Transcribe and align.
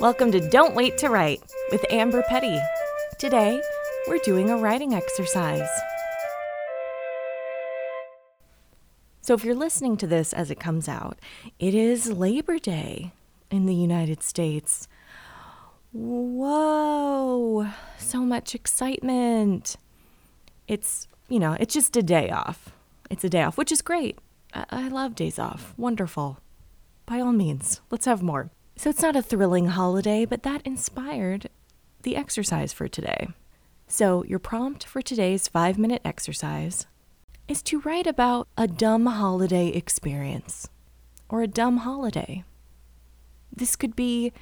Welcome 0.00 0.32
to 0.32 0.40
Don't 0.40 0.74
Wait 0.74 0.98
to 0.98 1.08
Write 1.08 1.40
with 1.70 1.84
Amber 1.88 2.22
Petty. 2.28 2.58
Today, 3.18 3.62
we're 4.08 4.18
doing 4.18 4.50
a 4.50 4.56
writing 4.56 4.92
exercise. 4.92 5.68
So, 9.22 9.34
if 9.34 9.44
you're 9.44 9.54
listening 9.54 9.96
to 9.98 10.08
this 10.08 10.32
as 10.32 10.50
it 10.50 10.58
comes 10.58 10.88
out, 10.88 11.20
it 11.60 11.74
is 11.74 12.10
Labor 12.10 12.58
Day 12.58 13.12
in 13.52 13.66
the 13.66 13.74
United 13.74 14.24
States. 14.24 14.88
Whoa, 15.92 17.68
so 17.96 18.20
much 18.20 18.56
excitement. 18.56 19.76
It's, 20.66 21.06
you 21.28 21.38
know, 21.38 21.56
it's 21.60 21.72
just 21.72 21.96
a 21.96 22.02
day 22.02 22.30
off. 22.30 22.72
It's 23.10 23.22
a 23.22 23.30
day 23.30 23.44
off, 23.44 23.56
which 23.56 23.70
is 23.70 23.80
great. 23.80 24.18
I, 24.52 24.64
I 24.70 24.88
love 24.88 25.14
days 25.14 25.38
off. 25.38 25.72
Wonderful. 25.76 26.38
By 27.06 27.20
all 27.20 27.32
means, 27.32 27.80
let's 27.90 28.06
have 28.06 28.22
more. 28.22 28.50
So 28.76 28.90
it's 28.90 29.02
not 29.02 29.16
a 29.16 29.22
thrilling 29.22 29.68
holiday, 29.68 30.24
but 30.24 30.42
that 30.42 30.62
inspired 30.64 31.48
the 32.02 32.16
exercise 32.16 32.72
for 32.72 32.88
today. 32.88 33.28
So, 33.86 34.24
your 34.24 34.38
prompt 34.38 34.84
for 34.84 35.02
today's 35.02 35.46
five 35.46 35.78
minute 35.78 36.02
exercise 36.04 36.86
is 37.46 37.62
to 37.62 37.80
write 37.80 38.06
about 38.06 38.48
a 38.56 38.66
dumb 38.66 39.06
holiday 39.06 39.68
experience 39.68 40.68
or 41.28 41.42
a 41.42 41.46
dumb 41.46 41.78
holiday. 41.78 42.44
This 43.54 43.76
could 43.76 43.94
be 43.94 44.32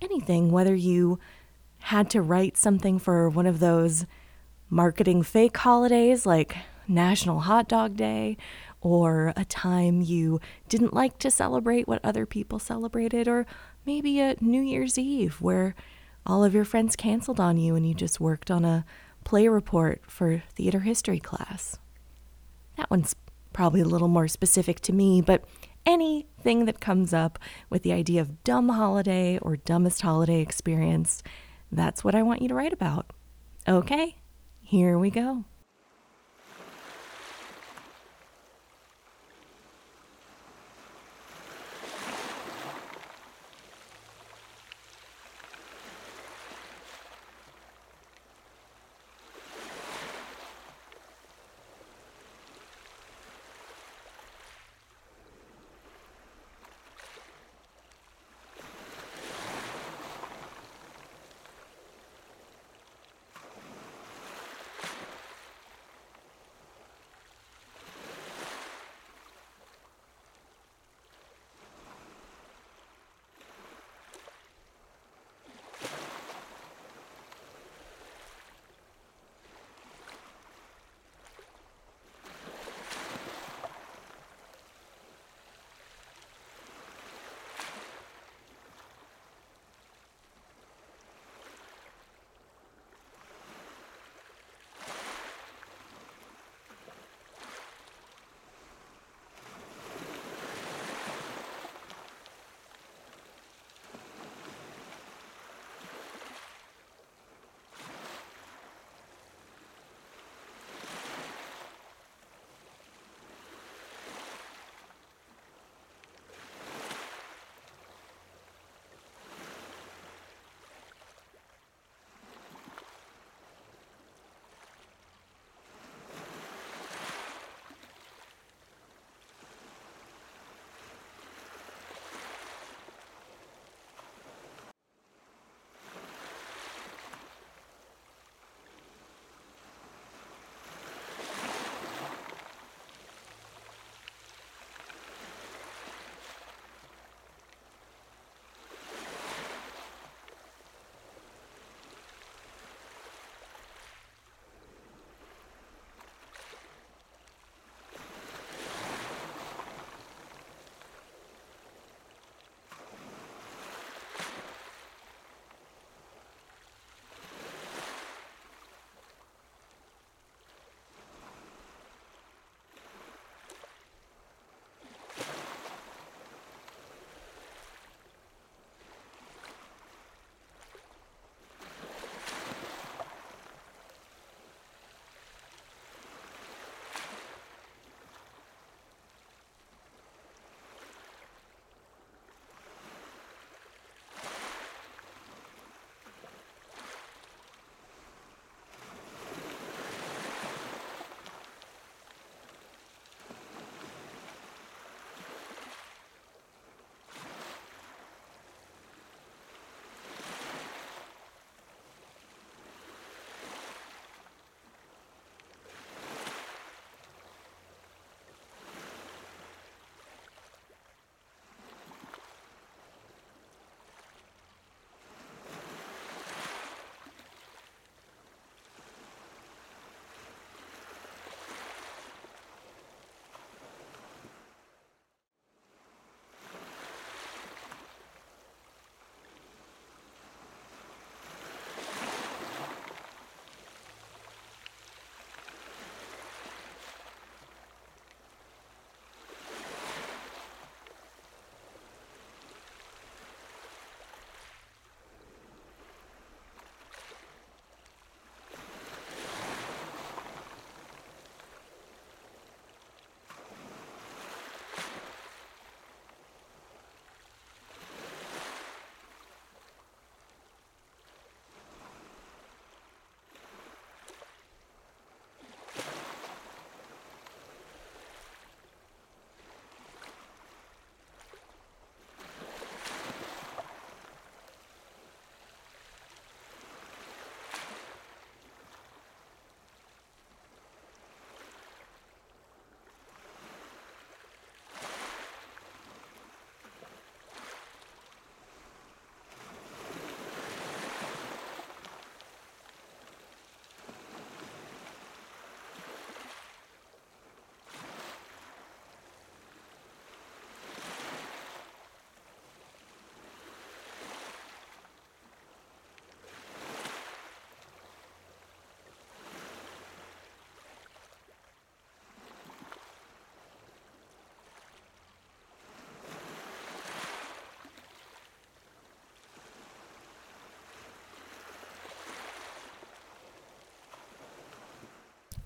anything, 0.00 0.50
whether 0.50 0.74
you 0.74 1.18
had 1.78 2.08
to 2.10 2.22
write 2.22 2.56
something 2.56 2.98
for 2.98 3.28
one 3.28 3.46
of 3.46 3.60
those 3.60 4.06
marketing 4.70 5.22
fake 5.22 5.56
holidays 5.56 6.24
like 6.24 6.56
National 6.88 7.40
Hot 7.40 7.68
Dog 7.68 7.96
Day, 7.96 8.36
or 8.80 9.32
a 9.36 9.44
time 9.44 10.00
you 10.02 10.40
didn't 10.68 10.94
like 10.94 11.18
to 11.18 11.30
celebrate 11.30 11.88
what 11.88 12.04
other 12.04 12.26
people 12.26 12.58
celebrated, 12.58 13.26
or 13.28 13.46
maybe 13.86 14.20
a 14.20 14.36
New 14.40 14.62
Year's 14.62 14.98
Eve 14.98 15.40
where 15.40 15.74
all 16.26 16.44
of 16.44 16.54
your 16.54 16.64
friends 16.64 16.96
canceled 16.96 17.40
on 17.40 17.56
you 17.56 17.74
and 17.74 17.86
you 17.86 17.94
just 17.94 18.20
worked 18.20 18.50
on 18.50 18.64
a 18.64 18.84
play 19.24 19.48
report 19.48 20.02
for 20.06 20.42
theater 20.54 20.80
history 20.80 21.20
class. 21.20 21.78
That 22.76 22.90
one's 22.90 23.14
probably 23.52 23.80
a 23.80 23.86
little 23.86 24.08
more 24.08 24.28
specific 24.28 24.80
to 24.80 24.92
me, 24.92 25.20
but 25.20 25.44
anything 25.86 26.64
that 26.64 26.80
comes 26.80 27.12
up 27.12 27.38
with 27.70 27.82
the 27.82 27.92
idea 27.92 28.20
of 28.20 28.42
dumb 28.44 28.70
holiday 28.70 29.38
or 29.38 29.56
dumbest 29.56 30.02
holiday 30.02 30.40
experience, 30.40 31.22
that's 31.70 32.02
what 32.02 32.14
I 32.14 32.22
want 32.22 32.42
you 32.42 32.48
to 32.48 32.54
write 32.54 32.72
about. 32.72 33.12
Okay, 33.66 34.16
here 34.60 34.98
we 34.98 35.10
go. 35.10 35.44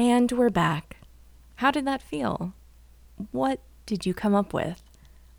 And 0.00 0.32
we're 0.32 0.48
back. 0.48 0.96
How 1.56 1.70
did 1.70 1.84
that 1.84 2.00
feel? 2.00 2.54
What 3.32 3.60
did 3.84 4.06
you 4.06 4.14
come 4.14 4.34
up 4.34 4.54
with? 4.54 4.82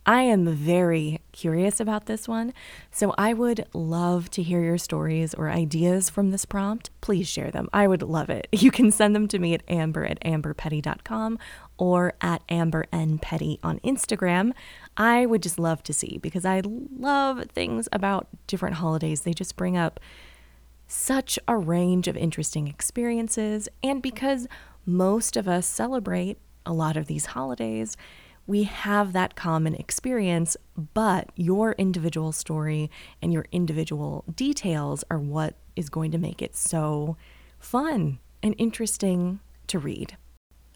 I 0.05 0.21
am 0.21 0.45
very 0.53 1.19
curious 1.31 1.79
about 1.79 2.05
this 2.05 2.27
one, 2.27 2.53
so 2.91 3.15
I 3.17 3.33
would 3.33 3.65
love 3.73 4.29
to 4.29 4.43
hear 4.43 4.61
your 4.61 4.77
stories 4.77 5.33
or 5.33 5.49
ideas 5.49 6.11
from 6.11 6.29
this 6.29 6.45
prompt. 6.45 6.91
Please 7.01 7.27
share 7.27 7.49
them. 7.49 7.69
I 7.73 7.87
would 7.87 8.03
love 8.03 8.29
it. 8.29 8.47
You 8.53 8.69
can 8.69 8.91
send 8.91 9.15
them 9.15 9.27
to 9.29 9.39
me 9.39 9.55
at 9.55 9.63
amber 9.67 10.05
at 10.05 10.19
amberpetty.com 10.23 11.39
or 11.79 12.13
at 12.21 12.47
ambernpetty 12.47 13.57
on 13.63 13.79
Instagram. 13.79 14.51
I 14.95 15.25
would 15.25 15.41
just 15.41 15.57
love 15.57 15.81
to 15.81 15.93
see 15.93 16.19
because 16.21 16.45
I 16.45 16.61
love 16.63 17.45
things 17.47 17.89
about 17.91 18.27
different 18.45 18.75
holidays. 18.75 19.21
They 19.21 19.33
just 19.33 19.55
bring 19.55 19.75
up 19.75 19.99
such 20.91 21.39
a 21.47 21.55
range 21.55 22.07
of 22.07 22.17
interesting 22.17 22.67
experiences, 22.67 23.69
and 23.81 24.01
because 24.01 24.47
most 24.85 25.37
of 25.37 25.47
us 25.47 25.65
celebrate 25.65 26.37
a 26.65 26.73
lot 26.73 26.97
of 26.97 27.07
these 27.07 27.27
holidays, 27.27 27.95
we 28.45 28.63
have 28.63 29.13
that 29.13 29.35
common 29.35 29.73
experience, 29.75 30.57
but 30.93 31.29
your 31.35 31.73
individual 31.73 32.31
story 32.31 32.91
and 33.21 33.31
your 33.31 33.45
individual 33.51 34.25
details 34.35 35.03
are 35.09 35.19
what 35.19 35.55
is 35.75 35.89
going 35.89 36.11
to 36.11 36.17
make 36.17 36.41
it 36.41 36.55
so 36.55 37.15
fun 37.57 38.19
and 38.43 38.53
interesting 38.57 39.39
to 39.67 39.79
read. 39.79 40.17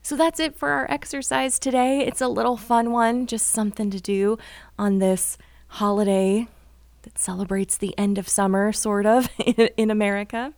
So 0.01 0.15
that's 0.15 0.39
it 0.39 0.55
for 0.55 0.69
our 0.69 0.89
exercise 0.89 1.59
today. 1.59 2.05
It's 2.05 2.21
a 2.21 2.27
little 2.29 2.57
fun 2.57 2.91
one, 2.91 3.25
just 3.25 3.47
something 3.47 3.89
to 3.89 3.99
do 3.99 4.37
on 4.79 4.99
this 4.99 5.37
holiday 5.67 6.47
that 7.05 7.17
celebrates 7.17 7.77
the 7.77 7.97
end 7.97 8.17
of 8.17 8.27
summer, 8.27 8.73
sort 8.73 9.05
of, 9.05 9.29
in 9.77 9.89
America. 9.89 10.53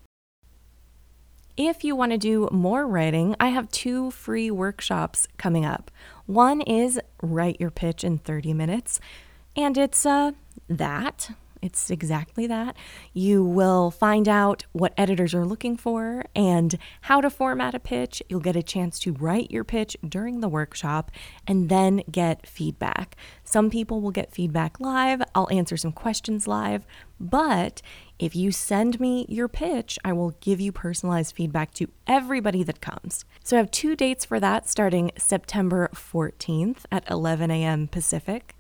If 1.55 1.83
you 1.83 1.95
want 1.95 2.11
to 2.11 2.17
do 2.17 2.47
more 2.51 2.87
writing, 2.87 3.35
I 3.39 3.47
have 3.47 3.69
two 3.69 4.11
free 4.11 4.49
workshops 4.49 5.27
coming 5.37 5.65
up. 5.65 5.91
One 6.25 6.61
is 6.61 6.99
Write 7.21 7.59
Your 7.59 7.71
Pitch 7.71 8.03
in 8.03 8.17
30 8.19 8.53
Minutes, 8.53 8.99
and 9.55 9.77
it's 9.77 10.05
uh, 10.05 10.31
that 10.69 11.31
it's 11.61 11.89
exactly 11.89 12.47
that. 12.47 12.75
You 13.13 13.43
will 13.43 13.91
find 13.91 14.27
out 14.27 14.65
what 14.71 14.93
editors 14.97 15.33
are 15.33 15.45
looking 15.45 15.77
for 15.77 16.25
and 16.35 16.77
how 17.01 17.21
to 17.21 17.29
format 17.29 17.75
a 17.75 17.79
pitch. 17.79 18.21
You'll 18.29 18.39
get 18.39 18.55
a 18.55 18.63
chance 18.63 18.99
to 18.99 19.13
write 19.13 19.51
your 19.51 19.63
pitch 19.63 19.97
during 20.07 20.41
the 20.41 20.49
workshop 20.49 21.11
and 21.47 21.69
then 21.69 22.03
get 22.11 22.45
feedback. 22.45 23.15
Some 23.43 23.69
people 23.69 24.01
will 24.01 24.11
get 24.11 24.33
feedback 24.33 24.79
live. 24.79 25.21
I'll 25.33 25.51
answer 25.51 25.77
some 25.77 25.91
questions 25.91 26.47
live. 26.47 26.85
But 27.19 27.81
if 28.19 28.35
you 28.35 28.51
send 28.51 28.99
me 28.99 29.25
your 29.29 29.47
pitch, 29.47 29.97
I 30.03 30.13
will 30.13 30.31
give 30.41 30.59
you 30.59 30.71
personalized 30.71 31.35
feedback 31.35 31.73
to 31.75 31.87
everybody 32.05 32.63
that 32.63 32.81
comes. 32.81 33.25
So 33.43 33.57
I 33.57 33.59
have 33.59 33.71
two 33.71 33.95
dates 33.95 34.25
for 34.25 34.39
that 34.39 34.69
starting 34.69 35.11
September 35.17 35.89
14th 35.93 36.85
at 36.91 37.09
11 37.09 37.51
a.m. 37.51 37.87
Pacific 37.87 38.56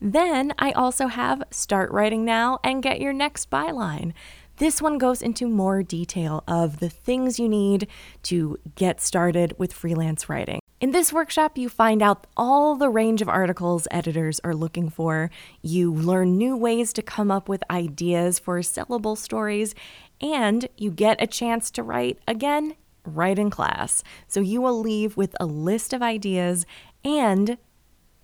then 0.00 0.52
I 0.58 0.72
also 0.72 1.08
have 1.08 1.42
Start 1.50 1.90
Writing 1.90 2.24
Now 2.24 2.58
and 2.64 2.82
Get 2.82 3.00
Your 3.00 3.12
Next 3.12 3.50
Byline. 3.50 4.12
This 4.56 4.82
one 4.82 4.98
goes 4.98 5.22
into 5.22 5.48
more 5.48 5.82
detail 5.82 6.44
of 6.46 6.80
the 6.80 6.90
things 6.90 7.38
you 7.38 7.48
need 7.48 7.88
to 8.24 8.58
get 8.74 9.00
started 9.00 9.54
with 9.58 9.72
freelance 9.72 10.28
writing. 10.28 10.60
In 10.80 10.92
this 10.92 11.12
workshop, 11.12 11.58
you 11.58 11.68
find 11.68 12.02
out 12.02 12.26
all 12.36 12.74
the 12.74 12.88
range 12.88 13.20
of 13.20 13.28
articles 13.28 13.86
editors 13.90 14.40
are 14.44 14.54
looking 14.54 14.88
for. 14.88 15.30
You 15.60 15.92
learn 15.92 16.38
new 16.38 16.56
ways 16.56 16.92
to 16.94 17.02
come 17.02 17.30
up 17.30 17.48
with 17.48 17.62
ideas 17.70 18.38
for 18.38 18.58
sellable 18.60 19.16
stories, 19.16 19.74
and 20.20 20.68
you 20.76 20.90
get 20.90 21.22
a 21.22 21.26
chance 21.26 21.70
to 21.72 21.82
write 21.82 22.18
again 22.26 22.74
right 23.04 23.38
in 23.38 23.50
class. 23.50 24.02
So 24.28 24.40
you 24.40 24.60
will 24.60 24.78
leave 24.78 25.16
with 25.16 25.34
a 25.40 25.46
list 25.46 25.92
of 25.92 26.02
ideas 26.02 26.64
and 27.04 27.58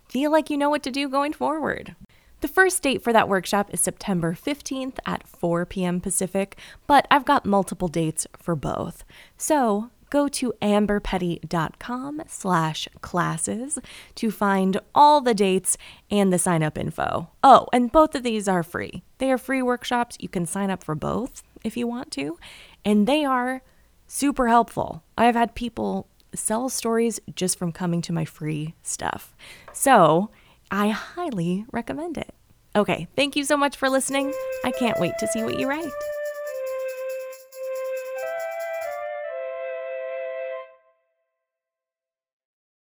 feel 0.09 0.31
like 0.31 0.49
you 0.49 0.57
know 0.57 0.69
what 0.69 0.83
to 0.83 0.91
do 0.91 1.09
going 1.09 1.33
forward. 1.33 1.95
The 2.41 2.47
first 2.47 2.83
date 2.83 3.03
for 3.03 3.11
that 3.13 3.27
workshop 3.27 3.69
is 3.73 3.81
September 3.81 4.33
15th 4.33 4.99
at 5.07 5.27
4 5.27 5.65
p.m. 5.65 5.99
Pacific, 5.99 6.57
but 6.85 7.07
I've 7.09 7.25
got 7.25 7.45
multiple 7.45 7.87
dates 7.87 8.27
for 8.37 8.55
both. 8.55 9.03
So 9.37 9.89
go 10.09 10.27
to 10.27 10.53
amberpetty.com 10.61 12.21
slash 12.27 12.87
classes 13.01 13.79
to 14.15 14.31
find 14.31 14.79
all 14.93 15.19
the 15.19 15.33
dates 15.33 15.77
and 16.11 16.31
the 16.31 16.37
sign 16.37 16.61
up 16.61 16.77
info. 16.77 17.29
Oh, 17.43 17.67
and 17.73 17.91
both 17.91 18.13
of 18.13 18.21
these 18.21 18.47
are 18.47 18.63
free. 18.63 19.03
They 19.17 19.31
are 19.31 19.37
free 19.39 19.63
workshops. 19.63 20.15
You 20.19 20.29
can 20.29 20.45
sign 20.45 20.69
up 20.69 20.83
for 20.83 20.93
both 20.93 21.43
if 21.63 21.75
you 21.75 21.87
want 21.87 22.11
to, 22.11 22.37
and 22.85 23.07
they 23.07 23.25
are 23.25 23.63
super 24.05 24.47
helpful. 24.47 25.03
I've 25.17 25.35
had 25.35 25.55
people 25.55 26.07
sell 26.37 26.69
stories 26.69 27.19
just 27.35 27.57
from 27.57 27.71
coming 27.71 28.01
to 28.03 28.13
my 28.13 28.25
free 28.25 28.75
stuff. 28.83 29.35
So 29.73 30.29
I 30.71 30.89
highly 30.89 31.65
recommend 31.71 32.17
it. 32.17 32.33
Okay, 32.75 33.07
thank 33.15 33.35
you 33.35 33.43
so 33.43 33.57
much 33.57 33.75
for 33.75 33.89
listening. 33.89 34.33
I 34.63 34.71
can't 34.71 34.99
wait 34.99 35.13
to 35.19 35.27
see 35.27 35.43
what 35.43 35.59
you 35.59 35.67
write. 35.67 35.91